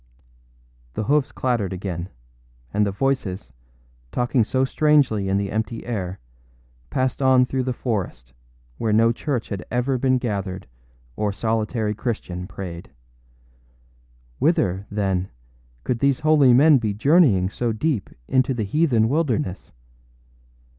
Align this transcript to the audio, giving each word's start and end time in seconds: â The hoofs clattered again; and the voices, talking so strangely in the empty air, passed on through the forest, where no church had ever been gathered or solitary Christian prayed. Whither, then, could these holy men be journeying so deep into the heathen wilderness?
â 0.01 0.93
The 0.95 1.03
hoofs 1.03 1.31
clattered 1.31 1.71
again; 1.71 2.09
and 2.73 2.87
the 2.87 2.91
voices, 2.91 3.51
talking 4.11 4.43
so 4.43 4.65
strangely 4.65 5.29
in 5.29 5.37
the 5.37 5.51
empty 5.51 5.85
air, 5.85 6.19
passed 6.89 7.21
on 7.21 7.45
through 7.45 7.61
the 7.61 7.71
forest, 7.71 8.33
where 8.79 8.91
no 8.91 9.11
church 9.11 9.49
had 9.49 9.63
ever 9.69 9.99
been 9.99 10.17
gathered 10.17 10.65
or 11.15 11.31
solitary 11.31 11.93
Christian 11.93 12.47
prayed. 12.47 12.89
Whither, 14.39 14.87
then, 14.89 15.29
could 15.83 15.99
these 15.99 16.21
holy 16.21 16.51
men 16.51 16.79
be 16.79 16.95
journeying 16.95 17.51
so 17.51 17.71
deep 17.71 18.09
into 18.27 18.55
the 18.55 18.63
heathen 18.65 19.07
wilderness? 19.07 19.71